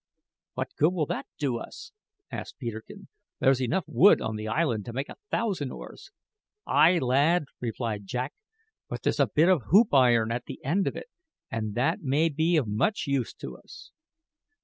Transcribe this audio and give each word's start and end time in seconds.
"What 0.55 0.71
good 0.77 0.95
will 0.95 1.05
that 1.05 1.27
do 1.37 1.59
us?" 1.59 1.91
said 2.31 2.45
Peterkin. 2.57 3.07
"There's 3.39 3.59
wood 3.85 4.19
enough 4.19 4.27
on 4.31 4.35
the 4.35 4.47
island 4.47 4.83
to 4.85 4.93
make 4.93 5.09
a 5.09 5.17
thousand 5.29 5.71
oars." 5.71 6.09
"Ay, 6.65 6.97
lad," 6.97 7.45
replied 7.59 8.07
Jack; 8.07 8.33
"but 8.89 9.03
there's 9.03 9.19
a 9.19 9.27
bit 9.27 9.47
of 9.47 9.61
hoop 9.67 9.93
iron 9.93 10.31
at 10.31 10.45
the 10.45 10.59
end 10.65 10.87
of 10.87 10.95
it, 10.95 11.11
and 11.51 11.75
that 11.75 12.01
may 12.01 12.29
be 12.29 12.57
of 12.57 12.65
much 12.67 13.05
use 13.05 13.31
to 13.35 13.55
us." 13.59 13.91